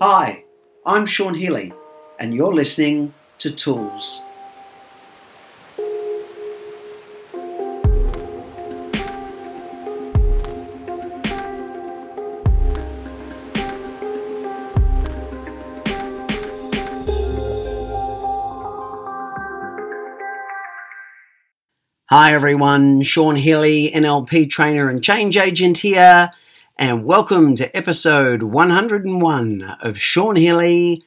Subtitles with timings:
[0.00, 0.44] Hi,
[0.84, 1.72] I'm Sean Healy,
[2.18, 4.24] and you're listening to Tools.
[22.06, 26.30] Hi everyone, Sean Healy, NLP trainer and change agent here,
[26.82, 31.04] and welcome to episode 101 of Sean Healy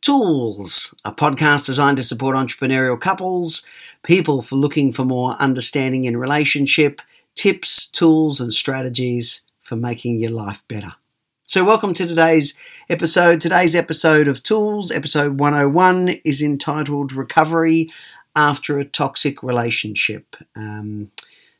[0.00, 3.66] Tools, a podcast designed to support entrepreneurial couples,
[4.02, 7.02] people for looking for more understanding in relationship,
[7.34, 10.94] tips, tools, and strategies for making your life better.
[11.42, 12.56] So, welcome to today's
[12.88, 13.42] episode.
[13.42, 17.92] Today's episode of Tools, episode 101, is entitled Recovery
[18.34, 20.36] after a toxic relationship.
[20.56, 21.10] Um,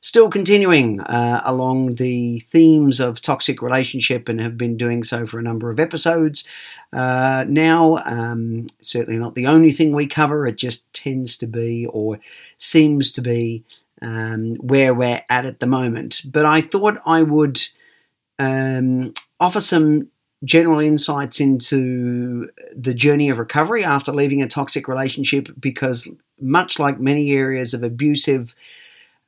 [0.01, 5.39] still continuing uh, along the themes of toxic relationship and have been doing so for
[5.39, 6.47] a number of episodes.
[6.93, 11.87] Uh, now, um, certainly not the only thing we cover, it just tends to be
[11.87, 12.19] or
[12.59, 13.65] seems to be
[14.01, 16.23] um, where we're at at the moment.
[16.31, 17.61] But I thought I would
[18.39, 20.09] um, offer some
[20.45, 26.09] general insights into the journey of recovery after leaving a toxic relationship because
[26.41, 28.55] much like many areas of abusive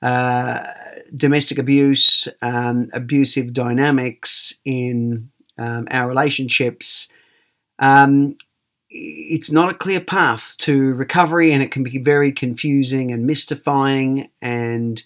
[0.03, 0.65] uh,
[1.15, 7.13] domestic abuse, um, abusive dynamics in um, our relationships,
[7.79, 8.37] um,
[8.91, 14.29] it's not a clear path to recovery and it can be very confusing and mystifying
[14.43, 15.05] and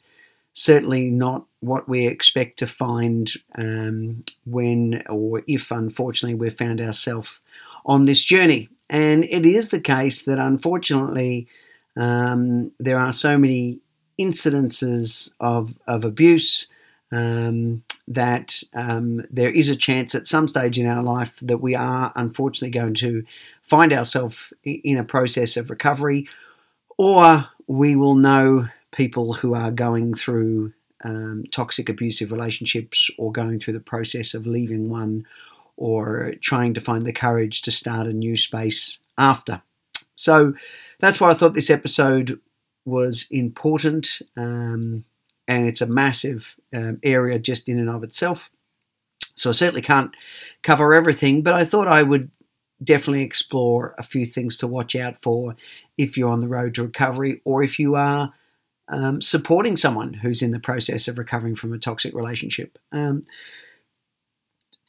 [0.55, 7.41] certainly not what we expect to find um, when or if unfortunately we've found ourselves
[7.85, 8.69] on this journey.
[8.89, 11.49] And it is the case that unfortunately
[11.97, 13.81] um, there are so many
[14.19, 16.73] incidences of, of abuse
[17.13, 21.75] um, that um, there is a chance at some stage in our life that we
[21.75, 23.25] are unfortunately going to
[23.63, 26.29] find ourselves in a process of recovery,
[26.99, 33.59] or we will know people who are going through um, toxic abusive relationships or going
[33.59, 35.27] through the process of leaving one
[35.77, 39.63] or trying to find the courage to start a new space after.
[40.15, 40.55] So
[41.01, 42.41] that's why I thought this episode
[42.85, 45.05] was important, um,
[45.49, 48.51] and it's a massive um, area just in and of itself.
[49.37, 50.15] So I certainly can't
[50.63, 52.31] cover everything, but I thought I would
[52.83, 55.57] definitely explore a few things to watch out for
[55.97, 58.33] if you're on the road to recovery or if you are
[58.89, 62.79] um, supporting someone who's in the process of recovering from a toxic relationship.
[62.93, 63.25] Um,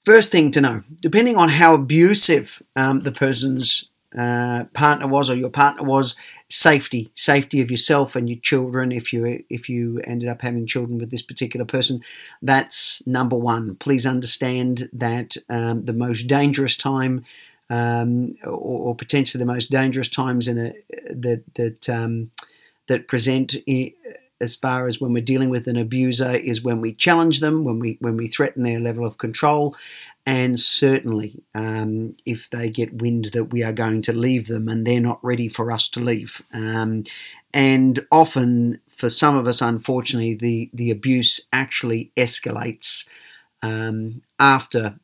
[0.04, 5.36] first thing to know, depending on how abusive um, the person's uh, partner was or
[5.36, 6.16] your partner was
[6.48, 8.92] safety safety of yourself and your children.
[8.92, 12.02] If you if you ended up having children with this particular person
[12.42, 13.76] that's number one.
[13.76, 17.26] Please understand that um, the most dangerous time
[17.70, 20.74] um, or, or, potentially the most dangerous times in a
[21.10, 22.30] that that um,
[22.88, 23.56] that present
[24.42, 27.80] as far as when we're dealing with an abuser is when we challenge them when
[27.80, 29.76] we when we threaten their level of control
[30.26, 34.86] and certainly, um, if they get wind that we are going to leave them and
[34.86, 36.42] they're not ready for us to leave.
[36.52, 37.04] Um,
[37.54, 43.08] and often, for some of us, unfortunately, the, the abuse actually escalates
[43.62, 44.96] um, after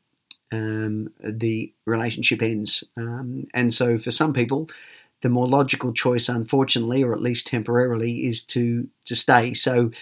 [0.50, 2.84] um, the relationship ends.
[2.96, 4.68] Um, and so, for some people,
[5.22, 9.54] the more logical choice, unfortunately, or at least temporarily, is to to stay.
[9.54, 9.92] So,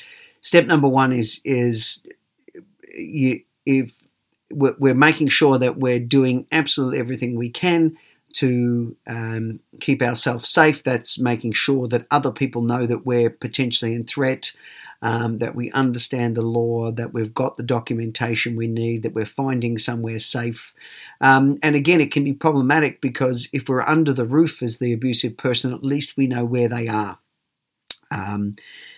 [0.41, 2.05] step number one is is
[2.95, 4.00] you, if
[4.51, 7.97] we're, making sure that we're doing absolutely everything we can
[8.35, 10.83] to um, keep ourselves safe.
[10.83, 14.53] That's making sure that other people know that we're potentially in threat,
[15.03, 19.25] um, that we understand the law, that we've got the documentation we need, that we're
[19.25, 20.75] finding somewhere safe.
[21.21, 24.93] Um, and again, it can be problematic because if we're under the roof as the
[24.93, 27.19] abusive person, at least we know where they are.
[28.11, 28.57] Um,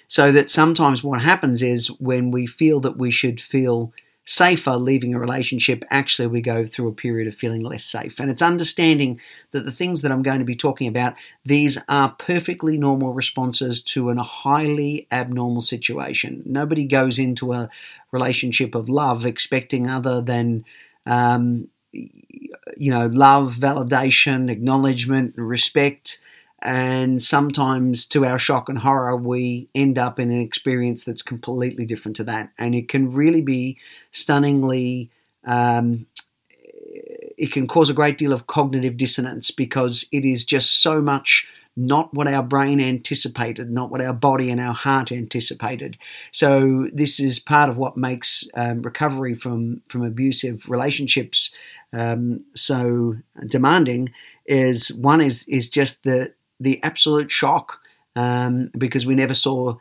[0.08, 3.92] so that sometimes what happens is when we feel that we should feel
[4.24, 8.20] safer leaving a relationship, actually we go through a period of feeling less safe.
[8.20, 9.20] And it's understanding
[9.50, 11.14] that the things that I'm going to be talking about,
[11.44, 16.42] these are perfectly normal responses to a highly abnormal situation.
[16.46, 17.68] Nobody goes into a
[18.12, 20.64] relationship of love expecting other than
[21.04, 26.20] um, you know love, validation, acknowledgement, respect
[26.62, 31.84] and sometimes, to our shock and horror, we end up in an experience that's completely
[31.84, 32.50] different to that.
[32.56, 33.78] And it can really be
[34.12, 35.10] stunningly,
[35.44, 36.06] um,
[36.54, 41.48] it can cause a great deal of cognitive dissonance because it is just so much
[41.74, 45.96] not what our brain anticipated, not what our body and our heart anticipated.
[46.30, 51.52] So this is part of what makes um, recovery from from abusive relationships
[51.92, 53.16] um, so
[53.46, 54.12] demanding
[54.46, 56.32] is one is is just the
[56.62, 57.80] the absolute shock
[58.16, 59.76] um, because we never saw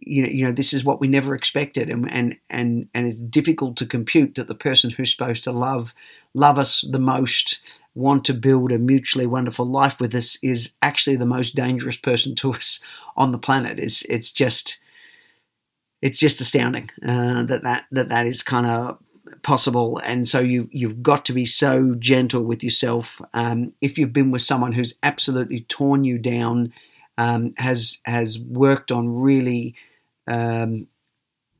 [0.00, 1.88] you know, you know this is what we never expected.
[1.90, 5.94] And, and and and it's difficult to compute that the person who's supposed to love
[6.34, 7.62] love us the most
[7.94, 12.34] want to build a mutually wonderful life with us is actually the most dangerous person
[12.36, 12.80] to us
[13.16, 13.78] on the planet.
[13.78, 14.78] It's it's just
[16.00, 18.98] it's just astounding uh, that that that that is kind of
[19.42, 20.00] possible.
[20.04, 23.20] And so you you've got to be so gentle with yourself.
[23.34, 26.72] Um, if you've been with someone who's absolutely torn you down
[27.18, 29.74] um, has has worked on really
[30.26, 30.86] um,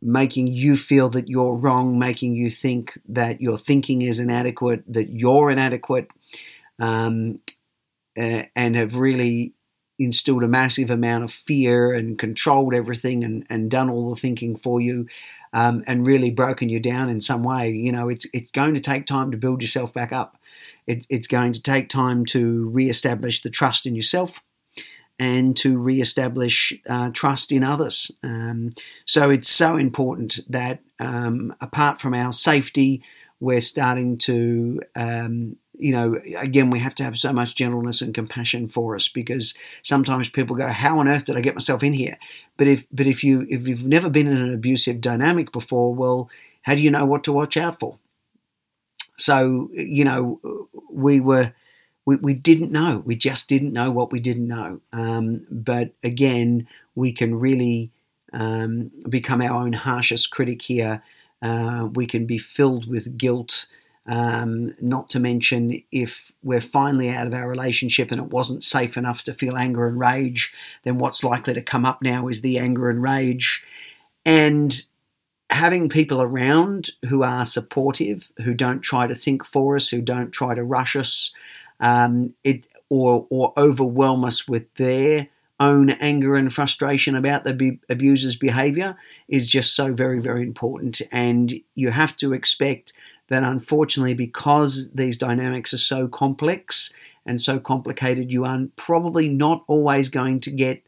[0.01, 5.11] making you feel that you're wrong, making you think that your thinking is inadequate, that
[5.11, 6.09] you're inadequate,
[6.79, 7.41] um,
[8.17, 9.53] uh, and have really
[9.99, 14.55] instilled a massive amount of fear and controlled everything and, and done all the thinking
[14.57, 15.09] for you
[15.53, 17.71] um, and really broken you down in some way.
[17.71, 20.39] You know, it's, it's going to take time to build yourself back up.
[20.87, 24.41] It, it's going to take time to re-establish the trust in yourself
[25.19, 28.11] and to re-establish uh, trust in others.
[28.23, 28.73] Um,
[29.05, 33.03] so it's so important that um, apart from our safety,
[33.41, 38.15] we're starting to, um, you know, again, we have to have so much gentleness and
[38.15, 41.93] compassion for us because sometimes people go, "How on earth did I get myself in
[41.93, 42.19] here?"
[42.57, 46.31] But if, but if you if you've never been in an abusive dynamic before, well,
[46.63, 47.99] how do you know what to watch out for?
[49.17, 50.41] So you know,
[50.91, 51.53] we were
[52.07, 53.03] we, we didn't know.
[53.05, 54.81] We just didn't know what we didn't know.
[54.95, 57.91] Um, but again, we can really
[58.33, 61.03] um, become our own harshest critic here.
[61.43, 63.67] Uh, we can be filled with guilt.
[64.09, 68.97] Um, not to mention, if we're finally out of our relationship and it wasn't safe
[68.97, 70.53] enough to feel anger and rage,
[70.83, 73.63] then what's likely to come up now is the anger and rage.
[74.25, 74.83] And
[75.51, 80.33] having people around who are supportive, who don't try to think for us, who don't
[80.33, 81.35] try to rush us,
[81.81, 85.29] um, it or or overwhelm us with their
[85.61, 88.97] own anger and frustration about the abuser's behavior
[89.29, 92.93] is just so very very important and you have to expect
[93.29, 96.93] that unfortunately because these dynamics are so complex
[97.27, 100.83] and so complicated you are probably not always going to get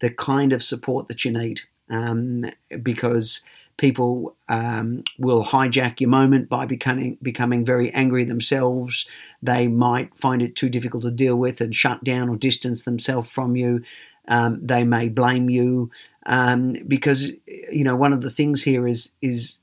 [0.00, 2.44] the kind of support that you need um,
[2.82, 3.44] because
[3.80, 9.06] people um, will hijack your moment by becoming becoming very angry themselves.
[9.42, 13.32] They might find it too difficult to deal with and shut down or distance themselves
[13.32, 13.82] from you.
[14.28, 15.90] Um, they may blame you
[16.26, 19.60] um, because you know one of the things here is is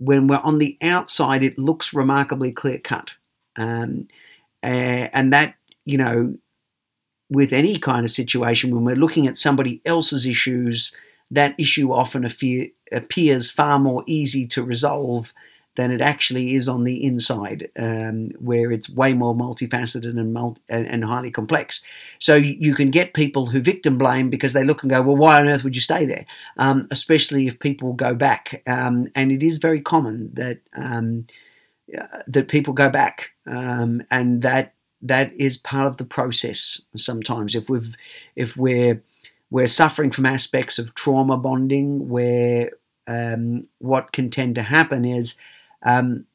[0.00, 3.14] when we're on the outside, it looks remarkably clear cut,
[3.56, 4.08] um,
[4.62, 5.54] and that
[5.84, 6.34] you know
[7.30, 10.96] with any kind of situation when we're looking at somebody else's issues
[11.30, 12.24] that issue often
[12.90, 15.32] appears far more easy to resolve
[15.76, 20.60] than it actually is on the inside, um, where it's way more multifaceted and, multi-
[20.68, 21.80] and, highly complex.
[22.18, 25.40] So you can get people who victim blame because they look and go, "Well, why
[25.40, 26.26] on earth would you stay there?"
[26.56, 31.26] Um, especially if people go back, um, and it is very common that um,
[31.96, 36.82] uh, that people go back, um, and that that is part of the process.
[36.96, 37.94] Sometimes, if we've
[38.34, 39.02] if we're
[39.50, 42.70] we're suffering from aspects of trauma bonding where
[43.06, 45.36] um, what can tend to happen is
[45.82, 46.26] um,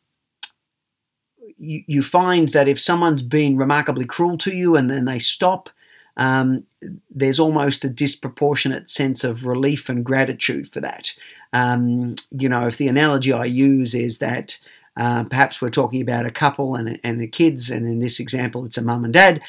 [1.58, 5.70] you, you, find that if someone's been remarkably cruel to you and then they stop,
[6.18, 6.66] um,
[7.10, 11.14] there's almost a disproportionate sense of relief and gratitude for that.
[11.54, 14.60] Um, you know, if the analogy I use is that
[14.98, 18.66] uh, perhaps we're talking about a couple and, and the kids, and in this example,
[18.66, 19.42] it's a mum and dad,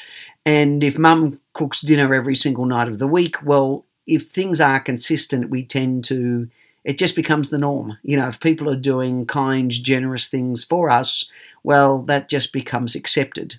[0.45, 4.79] and if mum cooks dinner every single night of the week, well, if things are
[4.79, 6.49] consistent, we tend to,
[6.87, 7.97] it just becomes the norm.
[8.01, 11.29] You know, if people are doing kind, generous things for us,
[11.61, 13.57] well, that just becomes accepted.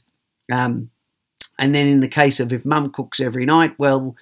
[0.51, 0.91] Um,
[1.59, 4.17] and then in the case of if mum cooks every night, well,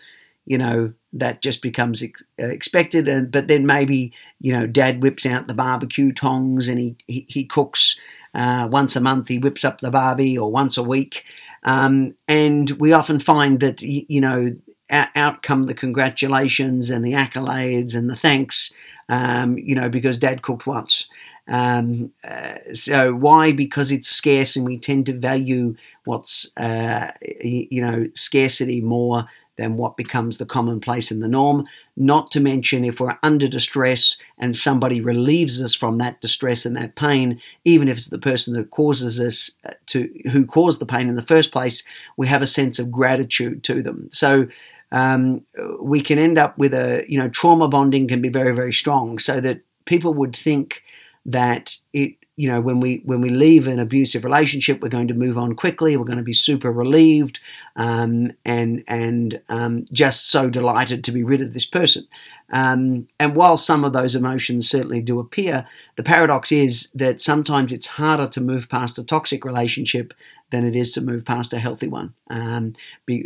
[0.45, 3.07] you know, that just becomes ex- uh, expected.
[3.07, 7.27] And but then maybe you know, dad whips out the barbecue tongs and he he,
[7.29, 8.01] he cooks
[8.35, 9.29] uh, once a month.
[9.29, 11.25] He whips up the barbie or once a week.
[11.63, 14.57] Um, and we often find that, you know,
[14.91, 18.73] out come the congratulations and the accolades and the thanks,
[19.09, 21.09] um, you know, because dad cooked once.
[21.49, 23.53] Um, uh, so why?
[23.53, 29.77] Because it's scarce, and we tend to value what's uh, you know scarcity more than
[29.77, 31.67] what becomes the commonplace and the norm.
[31.97, 36.77] Not to mention, if we're under distress and somebody relieves us from that distress and
[36.77, 40.87] that pain, even if it's the person that causes us uh, to, who caused the
[40.87, 41.85] pain in the first place,
[42.17, 44.09] we have a sense of gratitude to them.
[44.13, 44.49] So
[44.93, 45.45] um,
[45.81, 49.19] we can end up with a, you know, trauma bonding can be very, very strong
[49.19, 50.83] so that people would think
[51.25, 55.15] that it you know when we when we leave an abusive relationship we're going to
[55.15, 57.41] move on quickly we're going to be super relieved
[57.77, 62.07] um, and and um, just so delighted to be rid of this person.
[62.51, 65.67] Um, and while some of those emotions certainly do appear
[65.97, 70.15] the paradox is that sometimes it's harder to move past a toxic relationship
[70.51, 72.73] than it is to move past a healthy one, um,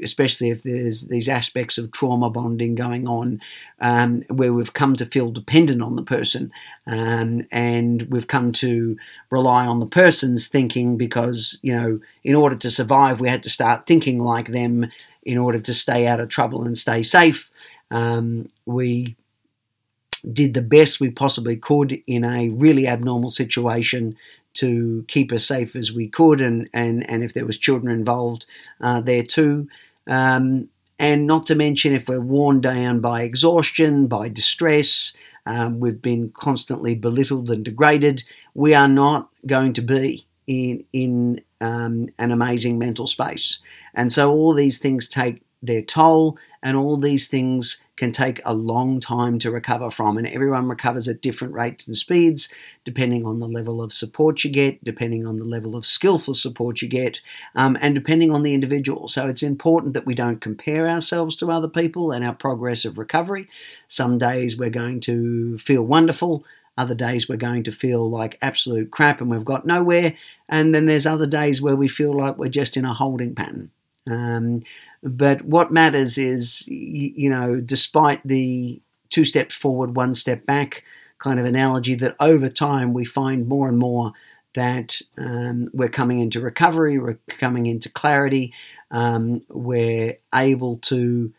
[0.03, 3.41] especially if there's these aspects of trauma bonding going on
[3.81, 6.51] um, where we've come to feel dependent on the person
[6.87, 8.97] um, and we've come to
[9.29, 13.51] rely on the person's thinking because, you know, in order to survive, we had to
[13.51, 14.91] start thinking like them
[15.23, 17.51] in order to stay out of trouble and stay safe.
[17.91, 19.17] Um, we
[20.33, 24.17] did the best we possibly could in a really abnormal situation
[24.55, 28.47] to keep as safe as we could, and and and if there was children involved
[28.81, 29.69] uh, there too.
[30.07, 35.17] Um, and not to mention if we're worn down by exhaustion, by distress,
[35.47, 38.23] um, we've been constantly belittled and degraded.
[38.55, 43.61] We are not going to be in in um, an amazing mental space,
[43.95, 48.55] and so all these things take their toll, and all these things can take a
[48.55, 50.17] long time to recover from.
[50.17, 52.49] And everyone recovers at different rates and speeds,
[52.83, 56.81] depending on the level of support you get, depending on the level of skillful support
[56.81, 57.21] you get,
[57.55, 59.07] um, and depending on the individual.
[59.07, 62.97] So it's important that we don't compare ourselves to other people and our progress of
[62.97, 63.49] recovery.
[63.87, 66.43] Some days we're going to feel wonderful.
[66.79, 70.15] Other days we're going to feel like absolute crap and we've got nowhere.
[70.49, 73.71] And then there's other days where we feel like we're just in a holding pattern.
[74.11, 74.63] Um,
[75.03, 80.85] but what matters is, you know, despite the two steps forward, one step back
[81.19, 84.13] kind of analogy, that over time we find more and more
[84.55, 88.53] that um, we're coming into recovery, we're coming into clarity,
[88.91, 91.33] um, we're able to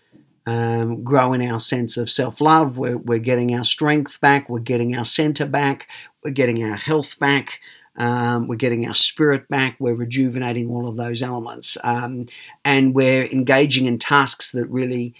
[0.48, 4.60] um, grow in our sense of self love, we're, we're getting our strength back, we're
[4.60, 5.88] getting our center back,
[6.24, 7.60] we're getting our health back.
[7.98, 9.76] Um, we're getting our spirit back.
[9.80, 11.78] We're rejuvenating all of those elements.
[11.84, 12.28] Um,
[12.64, 15.14] and we're engaging in tasks that really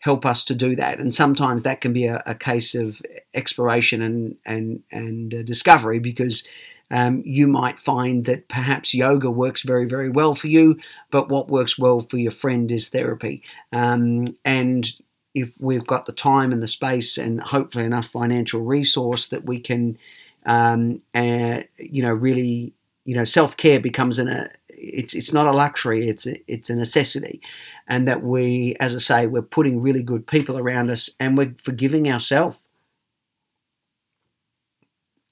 [0.00, 1.00] help us to do that.
[1.00, 3.00] And sometimes that can be a, a case of
[3.32, 6.46] exploration and, and, and uh, discovery because
[6.90, 10.78] um, you might find that perhaps yoga works very, very well for you,
[11.10, 13.42] but what works well for your friend is therapy.
[13.72, 14.92] Um, and
[15.34, 19.58] if we've got the time and the space and hopefully enough financial resource that we
[19.58, 19.98] can
[20.46, 22.74] um, and you know really
[23.04, 26.70] you know self care becomes an a it's it's not a luxury it's a, it's
[26.70, 27.40] a necessity.
[27.86, 31.54] And that we as I say we're putting really good people around us and we're
[31.62, 32.60] forgiving ourselves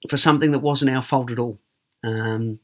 [0.09, 1.59] for something that wasn't our fault at all.
[2.05, 2.59] Um,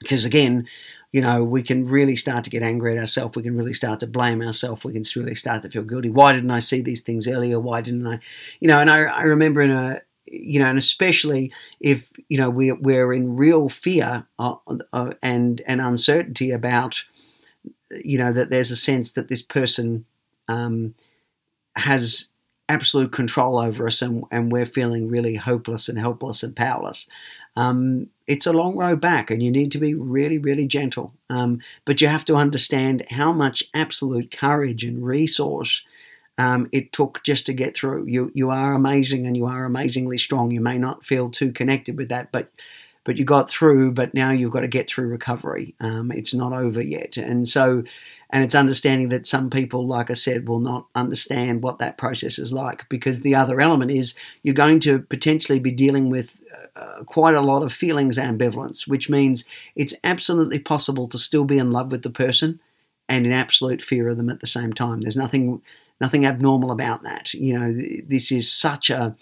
[0.00, 0.66] because again
[1.12, 3.36] you know we can really start to get angry at ourselves.
[3.36, 4.84] We can really start to blame ourselves.
[4.84, 6.10] We can really start to feel guilty.
[6.10, 7.58] Why didn't i see these things earlier?
[7.58, 8.20] Why didn't i
[8.60, 12.48] you know and i, I remember in a you know, and especially if you know
[12.48, 14.54] we're we're in real fear uh,
[14.92, 17.04] uh, and and uncertainty about,
[18.04, 20.04] you know, that there's a sense that this person
[20.48, 20.94] um,
[21.76, 22.30] has
[22.68, 27.08] absolute control over us, and, and we're feeling really hopeless and helpless and powerless.
[27.56, 31.12] Um, it's a long road back, and you need to be really, really gentle.
[31.28, 35.82] Um, but you have to understand how much absolute courage and resource
[36.40, 38.06] um, it took just to get through.
[38.06, 40.50] You you are amazing and you are amazingly strong.
[40.50, 42.50] You may not feel too connected with that, but
[43.04, 43.92] but you got through.
[43.92, 45.74] But now you've got to get through recovery.
[45.80, 47.84] Um, it's not over yet, and so
[48.30, 52.38] and it's understanding that some people, like I said, will not understand what that process
[52.38, 56.38] is like because the other element is you're going to potentially be dealing with
[56.74, 59.44] uh, quite a lot of feelings ambivalence, which means
[59.76, 62.60] it's absolutely possible to still be in love with the person
[63.10, 65.02] and in absolute fear of them at the same time.
[65.02, 65.60] There's nothing
[66.00, 67.34] nothing abnormal about that.
[67.34, 69.16] You know, this is such a,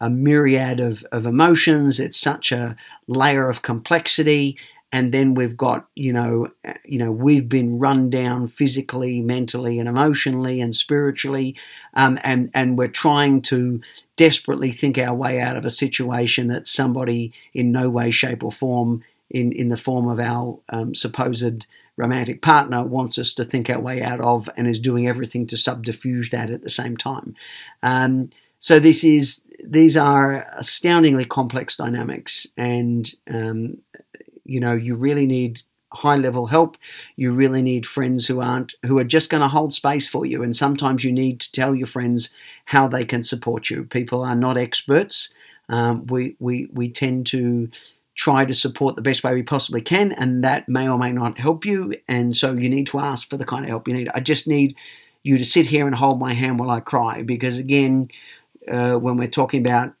[0.00, 4.56] a myriad of, of emotions, it's such a layer of complexity.
[4.92, 6.48] And then we've got, you know,
[6.84, 11.54] you know, we've been run down physically, mentally, and emotionally, and spiritually,
[11.94, 13.80] um, and and we're trying to
[14.16, 18.50] desperately think our way out of a situation that somebody in no way, shape, or
[18.50, 21.66] form, in in the form of our um, supposed
[22.00, 25.56] romantic partner wants us to think our way out of and is doing everything to
[25.56, 27.34] subterfuge that at the same time.
[27.82, 33.78] Um, so this is these are astoundingly complex dynamics, and um,
[34.44, 36.76] you know you really need high level help.
[37.16, 40.42] You really need friends who aren't who are just going to hold space for you,
[40.42, 42.30] and sometimes you need to tell your friends
[42.66, 43.84] how they can support you.
[43.84, 45.34] People are not experts.
[45.68, 47.70] Um, we we we tend to
[48.14, 51.38] try to support the best way we possibly can, and that may or may not
[51.38, 51.94] help you.
[52.06, 54.10] And so you need to ask for the kind of help you need.
[54.14, 54.76] I just need
[55.22, 58.08] you to sit here and hold my hand while I cry, because again,
[58.70, 59.94] uh, when we're talking about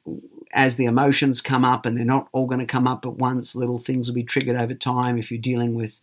[0.52, 3.54] as the emotions come up, and they're not all going to come up at once,
[3.54, 5.16] little things will be triggered over time.
[5.16, 6.00] If you're dealing with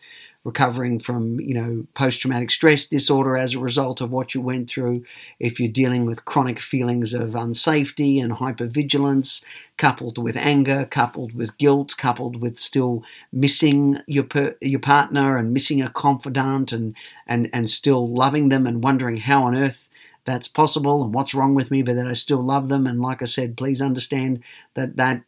[0.47, 5.03] recovering from you know post-traumatic stress disorder as a result of what you went through.
[5.39, 9.43] If you're dealing with chronic feelings of unsafety and hypervigilance
[9.77, 15.53] coupled with anger coupled with guilt coupled with still missing your per, your partner and
[15.53, 16.95] missing a confidant and
[17.27, 19.89] and and still loving them and wondering how on earth
[20.23, 22.87] that's possible and what's wrong with me but that I still love them.
[22.87, 24.41] And like I said please understand
[24.75, 25.23] that that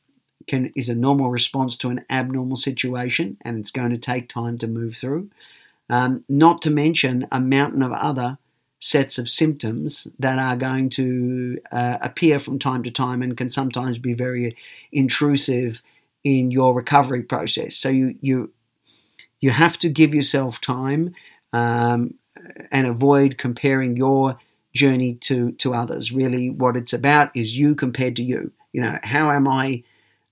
[0.49, 4.57] can is a normal response to an abnormal situation, and it's going to take time
[4.57, 5.29] to move through.
[5.89, 8.37] Um, not to mention a mountain of other
[8.79, 13.49] sets of symptoms that are going to uh, appear from time to time and can
[13.49, 14.51] sometimes be very
[14.91, 15.81] intrusive
[16.23, 17.75] in your recovery process.
[17.75, 18.51] So you you
[19.41, 21.13] you have to give yourself time
[21.53, 22.15] um,
[22.71, 24.37] and avoid comparing your
[24.73, 26.11] journey to to others.
[26.11, 28.51] Really, what it's about is you compared to you.
[28.71, 29.83] You know, how am I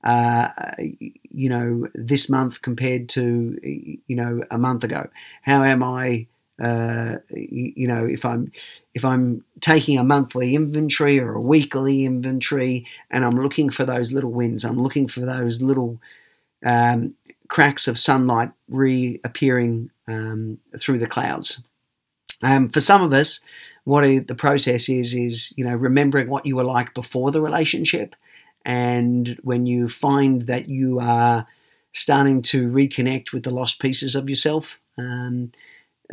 [0.03, 0.49] uh,
[0.79, 3.57] you know, this month compared to,
[4.07, 5.09] you know, a month ago?
[5.41, 6.27] How am I,
[6.61, 8.51] uh, you know, if I'm
[8.93, 14.11] if I'm taking a monthly inventory or a weekly inventory, and I'm looking for those
[14.11, 15.99] little wins, I'm looking for those little
[16.65, 17.15] um,
[17.47, 21.63] cracks of sunlight reappearing um, through the clouds.
[22.41, 23.41] Um, for some of us,
[23.83, 28.15] what the process is is you know remembering what you were like before the relationship
[28.67, 31.47] and when you find that you are
[31.93, 35.53] starting to reconnect with the lost pieces of yourself, um,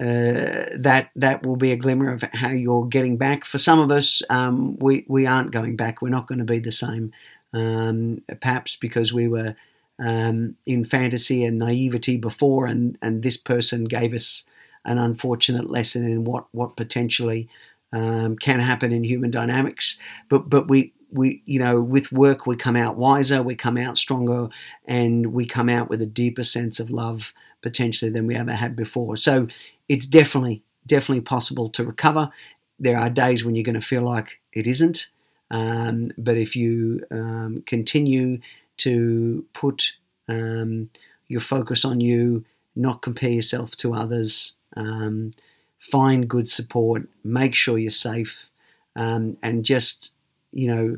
[0.00, 3.44] uh, that that will be a glimmer of how you're getting back.
[3.44, 6.00] For some of us, um, we we aren't going back.
[6.00, 7.12] We're not going to be the same.
[7.52, 9.56] Um, perhaps because we were
[9.98, 14.48] um, in fantasy and naivety before, and and this person gave us
[14.84, 17.48] an unfortunate lesson in what what potentially
[17.92, 19.98] um, can happen in human dynamics.
[20.28, 23.96] But but we we you know with work we come out wiser we come out
[23.96, 24.48] stronger
[24.86, 28.76] and we come out with a deeper sense of love potentially than we ever had
[28.76, 29.16] before.
[29.16, 29.48] So
[29.88, 32.30] it's definitely definitely possible to recover.
[32.78, 35.08] There are days when you're going to feel like it isn't
[35.50, 38.40] um, but if you um, continue
[38.78, 39.92] to put
[40.28, 40.90] um,
[41.28, 45.32] your focus on you not compare yourself to others um,
[45.78, 48.50] find good support make sure you're safe
[48.96, 50.14] um, and just
[50.54, 50.96] you know,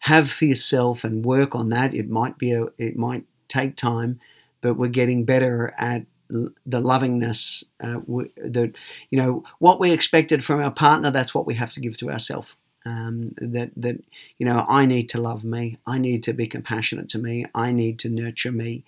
[0.00, 1.94] have for yourself and work on that.
[1.94, 4.20] It might be a, it might take time,
[4.60, 7.64] but we're getting better at the lovingness.
[7.82, 8.00] Uh,
[8.36, 8.72] the,
[9.10, 12.10] you know, what we expected from our partner, that's what we have to give to
[12.10, 12.54] ourselves.
[12.86, 14.02] Um, that that
[14.38, 15.78] you know, I need to love me.
[15.86, 17.44] I need to be compassionate to me.
[17.54, 18.84] I need to nurture me.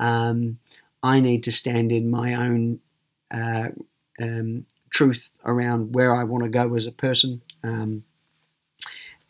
[0.00, 0.58] Um,
[1.02, 2.80] I need to stand in my own
[3.30, 3.68] uh,
[4.20, 7.42] um, truth around where I want to go as a person.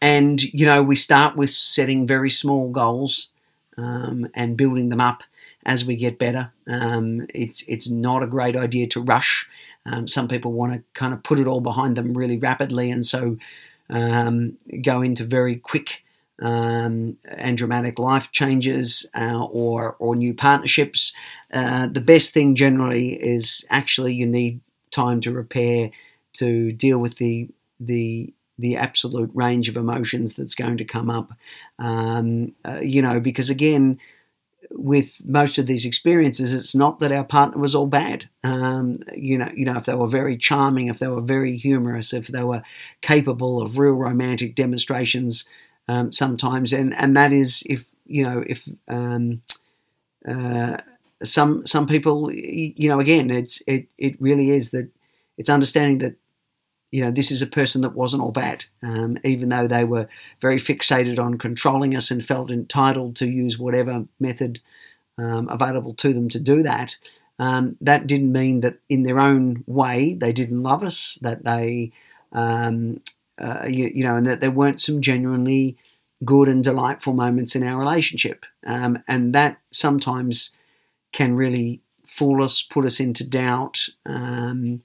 [0.04, 3.32] And, you know, we start with setting very small goals
[3.78, 5.22] um, and building them up
[5.64, 6.52] as we get better.
[6.66, 9.48] Um, it's, it's not a great idea to rush.
[9.86, 13.04] Um, some people want to kind of put it all behind them really rapidly and
[13.04, 13.38] so
[13.88, 16.02] um, go into very quick
[16.42, 21.14] um, and dramatic life changes uh, or, or new partnerships.
[21.50, 25.90] Uh, the best thing generally is actually you need time to repair,
[26.34, 27.48] to deal with the
[27.80, 31.32] the the absolute range of emotions that's going to come up.
[31.78, 33.98] Um, uh, you know, because again,
[34.70, 38.28] with most of these experiences, it's not that our partner was all bad.
[38.42, 42.12] Um, you know, you know, if they were very charming, if they were very humorous,
[42.12, 42.62] if they were
[43.00, 45.48] capable of real romantic demonstrations,
[45.88, 49.42] um, sometimes, and and that is if you know if um,
[50.26, 50.78] uh,
[51.22, 54.88] some some people, you know, again, it's it it really is that
[55.36, 56.16] it's understanding that
[56.94, 60.08] you know, this is a person that wasn't all bad, um, even though they were
[60.40, 64.60] very fixated on controlling us and felt entitled to use whatever method
[65.18, 66.96] um, available to them to do that.
[67.40, 71.90] Um, that didn't mean that in their own way they didn't love us, that they,
[72.30, 73.00] um,
[73.38, 75.76] uh, you, you, know, and that there weren't some genuinely
[76.24, 78.46] good and delightful moments in our relationship.
[78.64, 80.50] Um, and that sometimes
[81.10, 83.88] can really fool us, put us into doubt.
[84.06, 84.82] Um,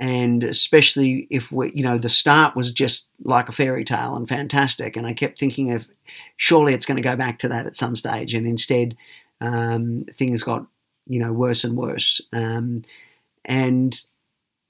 [0.00, 4.28] and especially if we you know the start was just like a fairy tale and
[4.28, 4.96] fantastic.
[4.96, 5.88] And i kept thinking of
[6.36, 8.34] surely it's going to go back to that at some stage.
[8.34, 8.96] And instead
[9.40, 10.66] um, things got
[11.06, 12.20] you know worse and worse.
[12.32, 12.82] Um,
[13.44, 14.00] and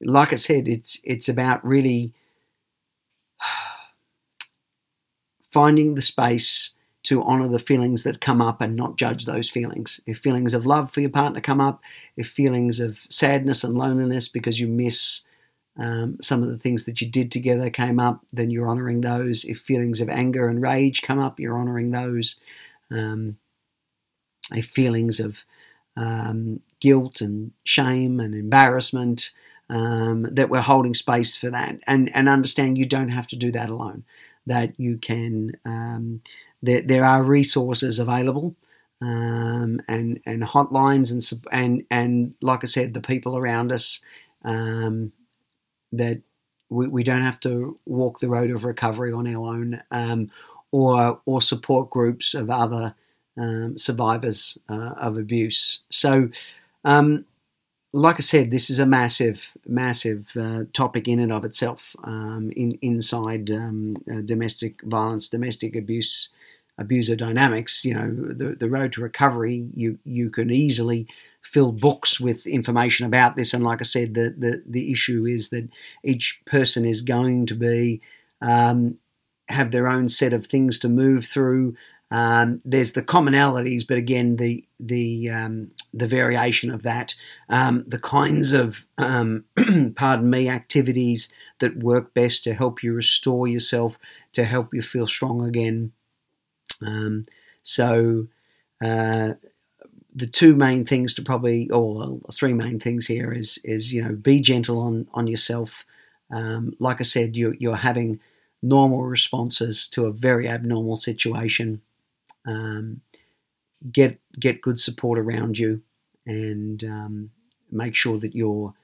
[0.00, 2.12] like i said it's it's about really
[5.52, 6.70] finding the space
[7.04, 10.00] to honor the feelings that come up and not judge those feelings.
[10.06, 11.80] If feelings of love for your partner come up,
[12.16, 15.22] if feelings of sadness and loneliness because you miss
[15.78, 19.44] um, some of the things that you did together came up, then you're honoring those.
[19.44, 22.40] If feelings of anger and rage come up, you're honoring those.
[22.90, 23.38] Um,
[24.52, 25.44] if feelings of
[25.96, 29.30] um, guilt and shame and embarrassment,
[29.70, 33.52] um, that we're holding space for that, and and understand you don't have to do
[33.52, 34.04] that alone.
[34.46, 36.22] That you can, um,
[36.62, 38.54] there, there are resources available.
[39.00, 44.00] Um, and and hotlines and and and like I said, the people around us
[44.44, 45.12] um,
[45.92, 46.20] that
[46.68, 50.30] we, we don't have to walk the road of recovery on our own, um,
[50.72, 52.94] or or support groups of other
[53.36, 55.82] um, survivors uh, of abuse.
[55.90, 56.28] So,
[56.84, 57.24] um,
[57.92, 61.96] like I said, this is a massive, massive uh, topic in and of itself.
[62.04, 66.30] Um, in inside uh, domestic violence, domestic abuse,
[66.78, 67.84] abuser dynamics.
[67.84, 69.68] You know, the the road to recovery.
[69.74, 71.06] You you can easily
[71.42, 73.54] fill books with information about this.
[73.54, 75.68] And like I said, the the, the issue is that
[76.04, 78.00] each person is going to be
[78.40, 78.98] um,
[79.48, 81.76] have their own set of things to move through.
[82.10, 87.14] Um, there's the commonalities, but again, the the um, the variation of that,
[87.48, 89.44] um, the kinds of um,
[89.96, 93.98] pardon me activities that work best to help you restore yourself,
[94.32, 95.92] to help you feel strong again.
[96.84, 97.26] Um,
[97.62, 98.28] so
[98.82, 99.34] uh,
[100.14, 104.14] the two main things to probably, or three main things here is is you know
[104.14, 105.84] be gentle on on yourself.
[106.30, 108.20] Um, like I said, you you're having
[108.62, 111.82] normal responses to a very abnormal situation.
[112.46, 113.02] Um,
[113.92, 115.82] get get good support around you,
[116.26, 117.30] and um,
[117.70, 118.74] make sure that you're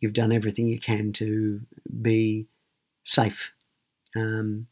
[0.00, 1.60] you've done everything you can to
[2.00, 2.46] be
[3.02, 3.52] safe.
[4.16, 4.68] Um,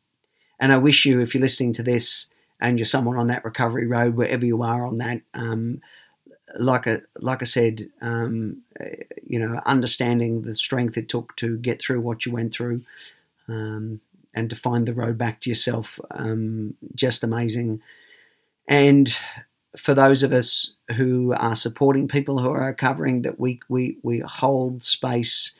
[0.59, 3.87] and I wish you, if you're listening to this and you're someone on that recovery
[3.87, 5.81] road, wherever you are on that, um,
[6.59, 8.63] like I like I said, um,
[9.27, 12.83] you know, understanding the strength it took to get through what you went through,
[13.49, 14.01] um,
[14.35, 17.83] and to find the road back to yourself, um, just amazing.
[18.69, 19.15] And
[19.77, 24.21] for those of us who are supporting people who are recovering, that we we we
[24.21, 25.57] hold space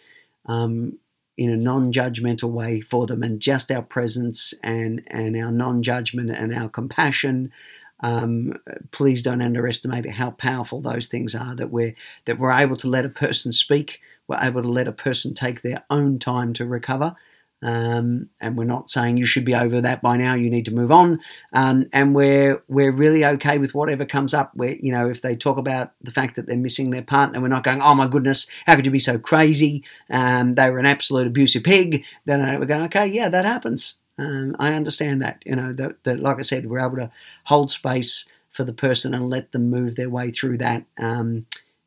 [0.47, 0.99] um,
[1.37, 6.55] in a non-judgmental way for them, and just our presence and and our non-judgment and
[6.55, 7.53] our compassion
[8.01, 8.55] um,
[8.91, 11.55] please don't underestimate how powerful those things are.
[11.55, 11.95] That we're
[12.27, 14.01] that we're able to let a person speak.
[14.29, 17.15] We're able to let a person take their own time to recover.
[17.63, 20.35] Um, and we're not saying you should be over that by now.
[20.35, 21.21] You need to move on.
[21.53, 24.55] Um, and we're we're really okay with whatever comes up.
[24.55, 27.49] Where you know if they talk about the fact that they're missing their partner, we're
[27.49, 29.85] not going, oh my goodness, how could you be so crazy?
[30.11, 32.05] Um, they were an absolute abusive pig.
[32.25, 33.99] Then we're going, okay, yeah, that happens.
[34.19, 37.11] Um, I understand that, you know, that, that, like I said, we're able to
[37.45, 40.85] hold space for the person and let them move their way through that.
[40.99, 41.47] Um,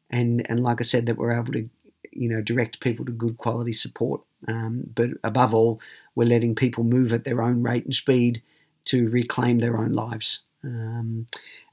[0.09, 1.67] and, and like I said, that we're able to,
[2.11, 4.21] you know, direct people to good quality support.
[4.47, 5.81] Um, but above all,
[6.15, 8.41] we're letting people move at their own rate and speed
[8.85, 10.43] to reclaim their own lives.
[10.63, 11.27] Um,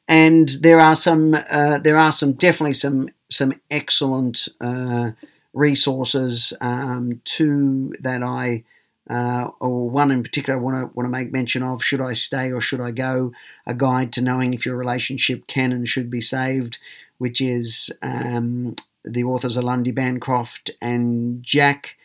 [0.09, 5.11] and there are some, uh, there are some definitely some some excellent uh,
[5.53, 8.63] resources um, to that I
[9.09, 11.83] uh, or one in particular I want to want to make mention of.
[11.83, 13.33] Should I stay or should I go?
[13.67, 16.79] A guide to knowing if your relationship can and should be saved,
[17.19, 21.97] which is um, the authors are Lundy Bancroft and Jack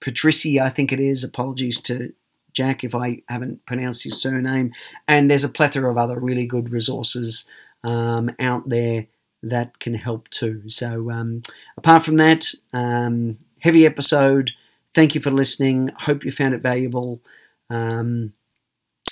[0.00, 1.24] Patrissi, I think it is.
[1.24, 2.12] Apologies to
[2.52, 4.72] Jack if I haven't pronounced his surname.
[5.06, 7.48] And there's a plethora of other really good resources
[7.84, 9.06] um, out there
[9.42, 10.68] that can help too.
[10.68, 11.42] So um,
[11.76, 14.52] apart from that, um, heavy episode.
[14.94, 15.90] Thank you for listening.
[16.00, 17.20] Hope you found it valuable.
[17.68, 18.32] Um,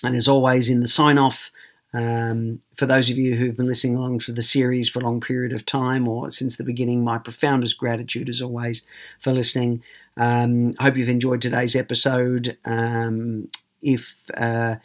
[0.02, 1.50] and as always, in the sign off,
[1.94, 5.20] um, for those of you who've been listening along for the series for a long
[5.20, 8.82] period of time or since the beginning, my profoundest gratitude as always
[9.20, 9.82] for listening.
[10.18, 12.58] Um, hope you've enjoyed today's episode.
[12.64, 13.48] Um,
[13.82, 14.76] if uh,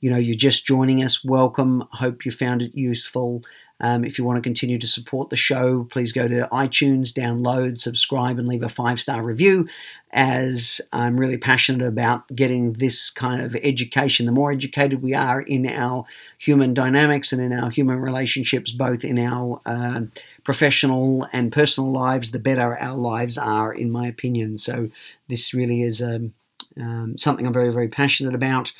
[0.00, 1.84] you know you're just joining us, welcome.
[1.92, 3.42] Hope you found it useful.
[3.82, 7.78] Um, if you want to continue to support the show, please go to iTunes, download,
[7.78, 9.68] subscribe, and leave a five star review.
[10.12, 14.26] As I'm really passionate about getting this kind of education.
[14.26, 16.04] The more educated we are in our
[16.38, 20.02] human dynamics and in our human relationships, both in our uh,
[20.44, 24.58] professional and personal lives, the better our lives are, in my opinion.
[24.58, 24.90] So,
[25.28, 26.34] this really is um,
[26.78, 28.72] um, something I'm very, very passionate about.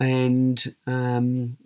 [0.00, 1.56] And um,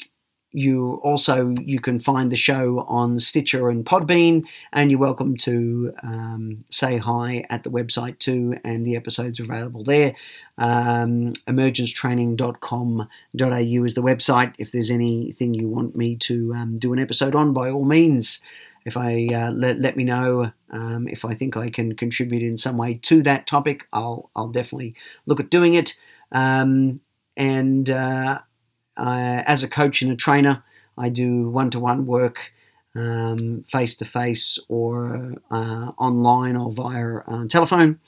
[0.53, 5.93] you also you can find the show on Stitcher and Podbean, and you're welcome to
[6.03, 10.15] um, say hi at the website too, and the episodes are available there.
[10.57, 14.55] Um, emergencetraining.com.au is the website.
[14.59, 18.41] If there's anything you want me to um, do an episode on, by all means,
[18.85, 22.57] if I uh, let, let me know um, if I think I can contribute in
[22.57, 24.95] some way to that topic, I'll, I'll definitely
[25.27, 25.99] look at doing it.
[26.33, 27.01] Um,
[27.37, 28.41] and uh,
[28.99, 30.63] I, as a coach and a trainer,
[30.97, 32.53] I do one to one work
[33.67, 38.01] face to face or uh, online or via uh, telephone.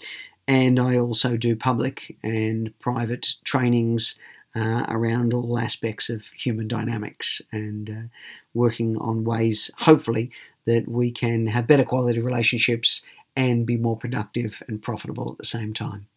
[0.48, 4.18] And I also do public and private trainings
[4.56, 8.08] uh, around all aspects of human dynamics and uh,
[8.52, 10.32] working on ways, hopefully,
[10.64, 15.44] that we can have better quality relationships and be more productive and profitable at the
[15.44, 16.08] same time.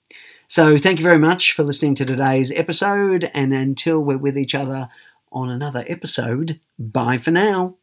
[0.56, 3.32] So, thank you very much for listening to today's episode.
[3.34, 4.88] And until we're with each other
[5.32, 7.78] on another episode, bye for now.